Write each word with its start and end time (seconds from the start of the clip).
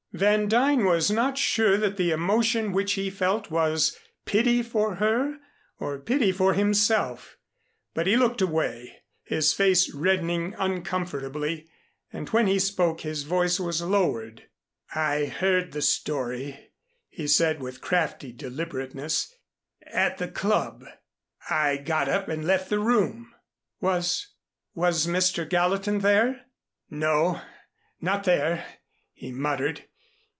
Van 0.13 0.45
Duyn 0.49 0.83
was 0.85 1.09
not 1.09 1.37
sure 1.37 1.77
that 1.77 1.95
the 1.95 2.11
emotion 2.11 2.73
which 2.73 2.93
he 2.95 3.09
felt 3.09 3.49
was 3.49 3.97
pity 4.25 4.61
for 4.61 4.95
her 4.95 5.37
or 5.79 5.97
pity 5.99 6.33
for 6.33 6.53
himself, 6.53 7.37
but 7.93 8.05
he 8.05 8.17
looked 8.17 8.41
away, 8.41 9.03
his 9.23 9.53
face 9.53 9.93
reddening 9.93 10.53
uncomfortably, 10.57 11.69
and 12.11 12.27
when 12.31 12.45
he 12.45 12.59
spoke 12.59 12.99
his 13.01 13.23
voice 13.23 13.57
was 13.57 13.81
lowered. 13.81 14.49
"I 14.93 15.27
heard 15.27 15.71
the 15.71 15.81
story," 15.81 16.73
he 17.07 17.25
said 17.25 17.61
with 17.61 17.79
crafty 17.79 18.33
deliberateness, 18.33 19.33
"at 19.87 20.17
the 20.17 20.27
Club. 20.27 20.83
I 21.49 21.77
got 21.77 22.09
up 22.09 22.27
and 22.27 22.43
left 22.43 22.69
the 22.69 22.79
room." 22.79 23.33
"Was 23.79 24.27
was 24.75 25.07
Mr. 25.07 25.47
Gallatin 25.49 25.99
there?" 25.99 26.47
"No 26.89 27.39
not 28.01 28.25
there?" 28.25 28.65
he 29.13 29.31
muttered. 29.31 29.85